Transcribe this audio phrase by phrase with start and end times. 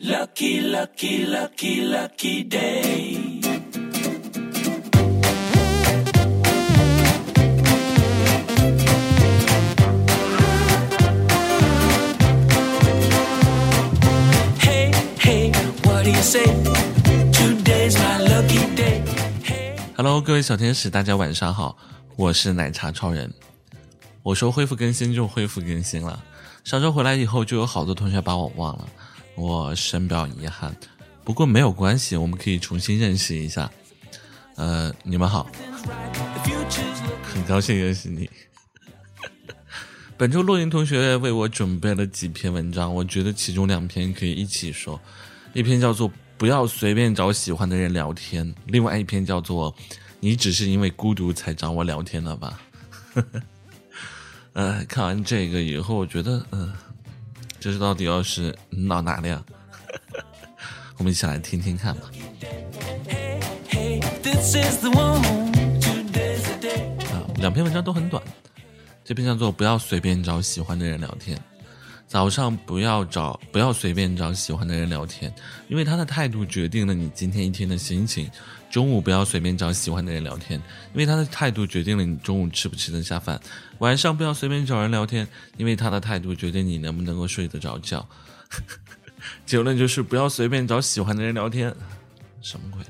[0.00, 3.40] Lucky, lucky, lucky, lucky day.
[14.60, 16.44] Hey, hey, what do you say?
[17.32, 19.02] Today's my lucky day
[19.96, 21.76] hello 各位小天使，大家晚上好，
[22.14, 23.34] 我是奶茶超人。
[24.22, 26.22] 我说恢复更新就恢复更新了，
[26.62, 28.86] 上周回来以后就有好多同学把我忘了，
[29.38, 30.74] 我深表遗憾。
[31.22, 33.70] 不过没有关系，我们可以重新认识一下。
[34.56, 35.48] 呃，你们好，
[37.22, 38.28] 很高兴认识你。
[40.16, 45.00] 本周洛云同学为我准备了几篇文章，我觉得其中两篇可以一起说，
[45.52, 49.72] 一篇叫做“不要随便找喜欢的人聊天”，另外一篇叫做
[50.18, 52.60] “你只是因为孤独才找我聊天的吧”。
[54.54, 56.72] 呃，看完这个以后，我觉得，嗯、
[57.60, 59.42] 这是到底要是闹哪里啊？
[60.98, 62.02] 我们一起来听听看吧。
[67.12, 68.22] 啊，两篇文章都很短。
[69.04, 71.40] 这篇叫做“不要随便找喜欢的人聊天”。
[72.08, 75.32] 早上不要找，不要随便找喜欢的人聊天，
[75.68, 78.28] 因为他的态度决定了你今天一天的心情。
[78.70, 80.60] 中午不要随便找喜欢的人聊天，
[80.92, 83.38] 因为他的态度决定了你中午吃不吃得下饭。
[83.78, 88.06] 晚上不要随便找人聊天，因为他的态度决定你能不能够睡得着觉。
[89.44, 91.74] 结论就是不要随便找喜欢的人聊天，
[92.40, 92.82] 什么鬼？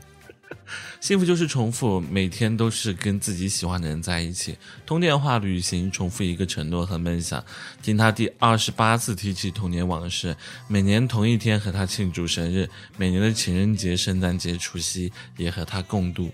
[1.01, 7.45] 幸福就是重复，每天都是跟自己喜欢的人在一起，通电话、旅行，重复一个承诺和梦想。
[7.83, 16.31] 听他第二十八次提起童年往事，每年同一天和他庆祝生日，每年的情人节、圣诞节、除夕也和他共度。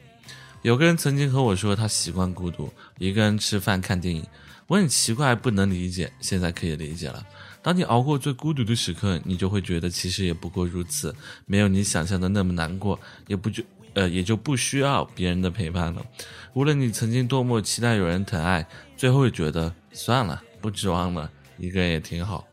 [0.63, 4.25] 有个人曾经和我说，他习惯孤独，一个人吃饭、看电影。
[4.67, 7.27] 我很奇怪，不能理解，现在可以理解了。
[7.63, 13.63] 当你熬过最孤独的时刻，你就会觉得其实也不过如此，没有你想象的那么难过，也不觉
[13.95, 16.05] 呃也就不需要别人的陪伴了。
[16.53, 22.47] 无论你曾经多么期待有人疼爱，最后觉得算了，不指望了，一个人也挺好。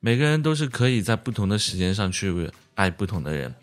[0.00, 3.54] 每个人都是可以在不同的时间上去爱不同的人，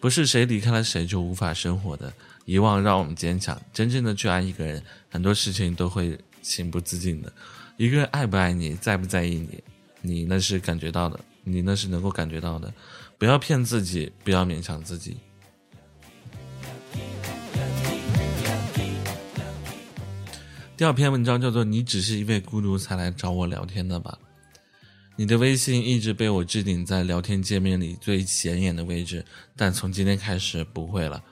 [0.00, 2.12] 不是谁离开了谁就无法生活的。
[2.44, 7.32] 遗忘让我们坚强，真正的去爱一个人，很多事情都会情不自禁的。
[7.76, 9.62] 一个人爱不爱你，在不在意你，
[10.00, 12.72] 你那是感觉到的，你那是能够感觉到的。
[13.18, 15.16] 不要骗自己，不要勉强自己。
[20.80, 24.18] 第二篇文章叫做“你只是因为孤独才来找我聊天的吧”。
[25.14, 29.22] 你的微信一直被我置顶在聊天界面里最显眼的位置，
[29.54, 31.22] 但从今天开始不会了。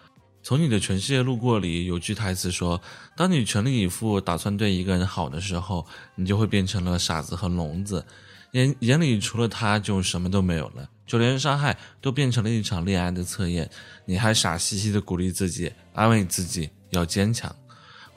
[0.43, 2.79] 从你的全世界路过里有句台词说
[3.17, 8.05] ：“当你全力以赴打算对一个人好的时候，你就会变成了傻子和聋子，
[8.53, 13.71] 眼眼里除了他就什么都没有了，就连伤害都变成了一场恋爱的测验。
[14.05, 17.51] 你还傻兮兮的鼓励自己，安慰自己要坚强。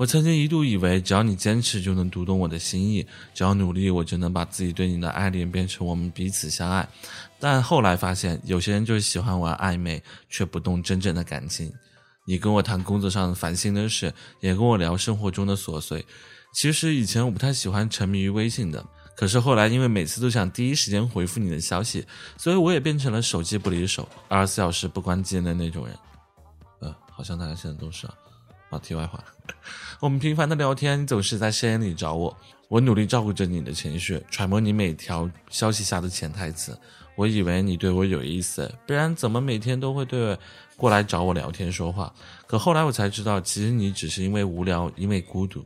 [0.02, 6.90] 我曾经一度以为，只要你坚持，就能读懂我的心意；只要努力，我就能把自己对你的爱恋变成我们彼此相爱。
[7.40, 11.72] 但后来发现，有些人就是喜欢玩暧昧，却不动真正的感情。
[12.26, 16.04] 你跟我谈工作上的烦心的事，也跟我聊生活中的琐碎。
[16.52, 18.84] 其实以前我不太喜欢沉迷于微信的，
[19.16, 22.04] 可是后来因为每次都想第一时间回复你的消息，
[22.38, 25.96] 所以我也变成了手机不离手、二十四小时不关机的那种人。
[26.80, 28.16] 呃，好像大家现在都是啊。
[28.72, 29.22] 啊，题外话，
[30.00, 32.36] 我们频繁的聊天，你总是在深夜里找我，
[32.70, 36.76] 我努力照顾着你的情绪，揣摩你每条消息下的潜台词。
[37.18, 40.38] 我以为你对我有意思，不然怎么每天都会对
[40.78, 42.12] 过来找我聊天说话？
[42.48, 45.64] 可后来我才知道，其实你只是因为无聊，因为孤独。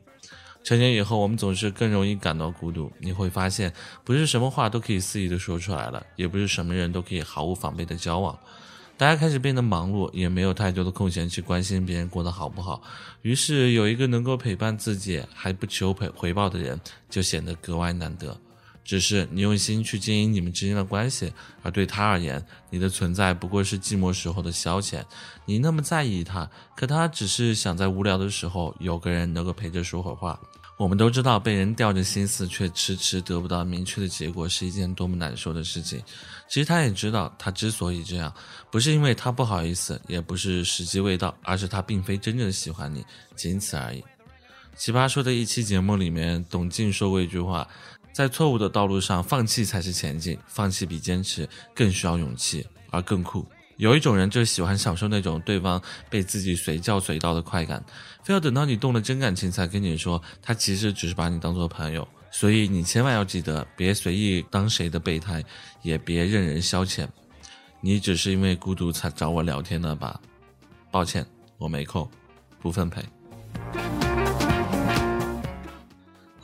[0.63, 2.91] 成年以后，我们总是更容易感到孤独。
[2.99, 3.71] 你会发现，
[4.03, 8.35] 不是什么话都可以肆意的说出来了，也不是什么人都可以毫无防备的交往。
[8.97, 12.81] 大家开始变得忙碌，也没有太多的空闲去关心别人过得好不好。
[13.23, 16.79] 于是，有一个能够陪伴自己还不求回回报的人，
[17.09, 18.37] 就显得格外难得。
[18.85, 25.03] 只是你用心去经营你们之间的关系，而对他而言，你的存在不过是寂寞时候的消遣。
[25.45, 30.39] 你那么在意他，可他只是想在无聊的时候有个人能够陪着说会话。
[30.77, 36.03] 我们都知道，被人吊着心思却迟迟得不到明确的结果是一件多么难受的事情。
[36.49, 38.33] 其实他也知道，他之所以这样，
[38.69, 43.05] 不是因为他不好意思，也不是时机未到，而是他并非真正喜欢你，
[43.37, 44.03] 仅此而已。
[44.75, 47.65] 奇葩说的一期节目里面，董静说过一句话：
[48.11, 53.47] 在错误的道路上，放弃才是前进，放弃比坚持更需要勇气，而更酷。
[53.77, 57.83] 有一种人就喜欢享受那种对方被自己随叫随到的快感，
[58.23, 62.07] 非要等到你动了真感情才跟你说，他其实只是把你当做朋友。
[62.31, 65.43] 所以你千万要记得，别随意当谁的备胎，
[65.81, 67.07] 也别任人消遣。
[67.79, 70.19] 你只是因为孤独才找我聊天的吧？
[70.91, 71.25] 抱歉，
[71.57, 72.09] 我没空，
[72.59, 73.01] 不分配。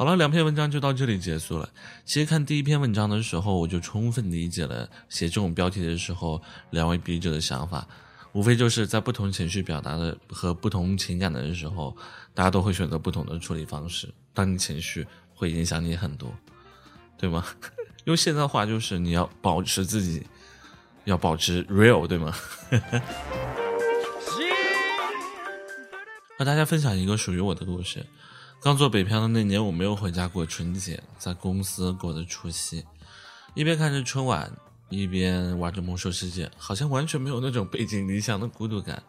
[0.02, 1.70] 好了，两篇文章就到这里结束了。
[2.06, 7.88] 其实看第一篇文章的时候，我就充分理解了写这种标题的时候两位笔者的想法，
[8.32, 11.96] 无非就是在不同情绪表达的和不同情感的时候，
[12.34, 14.12] 大家都会选择不同的处理方式。
[14.34, 15.06] 当你情绪
[15.36, 16.34] 会影响你很多，
[17.16, 17.46] 对吗？
[18.06, 20.26] 用现在话就是你要保持自己，
[21.04, 22.36] 要保持 real，对吗？
[26.40, 28.04] 和大家分享一个属于我的故事。
[28.64, 32.86] 刚做北漂的那年，我没有回家过春节，在公司过的除夕，
[33.56, 34.56] 一边看着春晚，
[34.90, 39.02] 一边玩着魔兽世界，好像完全没有那种背井离乡的孤独感。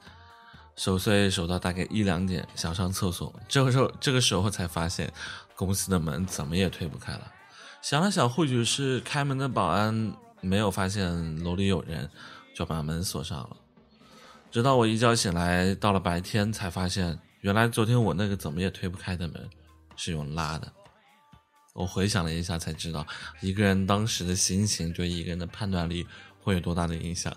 [0.75, 5.13] 守岁守到大概一两点，想上厕所，这个时候这个时候才发现，
[5.55, 7.31] 公司的门怎么也推不开了。
[7.83, 12.09] 想了想，或许是开门的保安没有发现楼里有人，
[12.55, 13.51] 就把门锁上了。
[14.51, 17.21] 直到我一觉醒来，到了白天，才发现。
[17.43, 19.51] 原来昨天我那个怎么也推不开的门，
[19.95, 20.73] 是用拉的。
[21.75, 23.07] 我回想了一下，才知道
[23.41, 26.07] 一个人当时的心情对一个人的判断力
[26.41, 27.35] 会有多大的影响。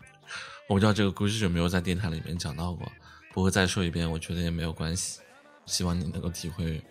[0.68, 2.90] 我不知道这个故事有没有在电台里面讲到过，
[3.32, 5.20] 不过再说一遍，我觉得也没有关系。
[5.64, 6.82] 希望你能够体会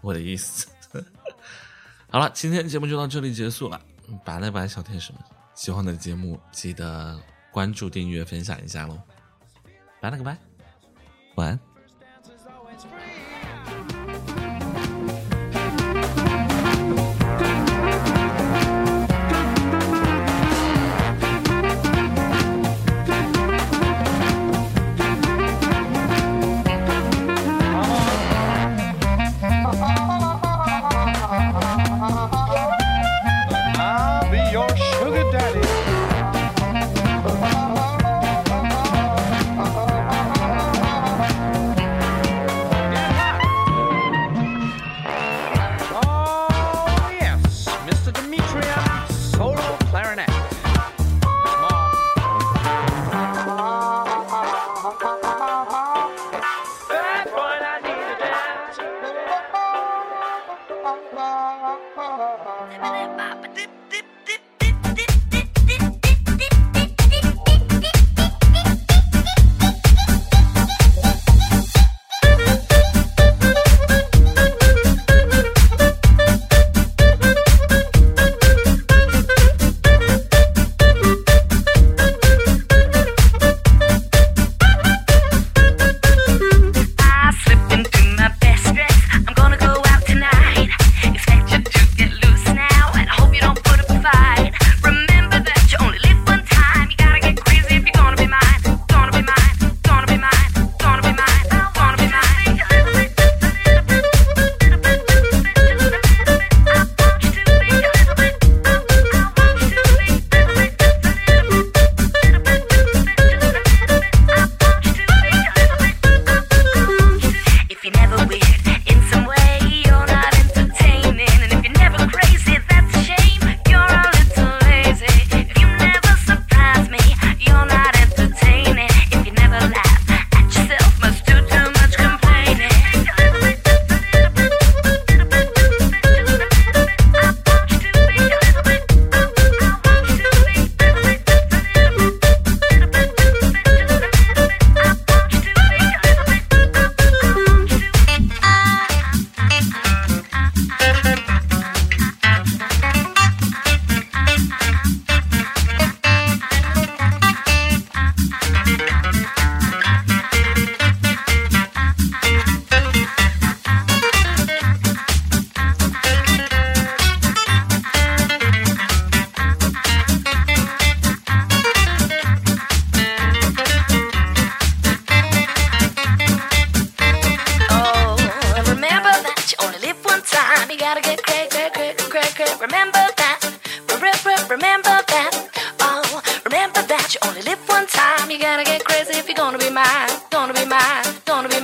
[0.00, 0.68] 我的意思。
[2.10, 3.80] 好了，今天节目就到这里结束了。
[4.24, 5.22] 拜了拜，小天使们，
[5.54, 7.18] 喜欢的节目记得
[7.50, 9.00] 关注、订阅、分享一下喽。
[10.00, 10.36] 拜了个拜，
[11.36, 11.71] 晚安。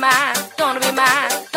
[0.08, 1.47] mine, gonna be mine.